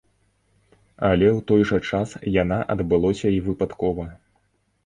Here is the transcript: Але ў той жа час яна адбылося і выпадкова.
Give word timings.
Але 1.09 1.27
ў 1.31 1.39
той 1.51 1.61
жа 1.71 1.77
час 1.89 2.09
яна 2.41 2.57
адбылося 2.75 3.27
і 3.37 3.47
выпадкова. 3.49 4.09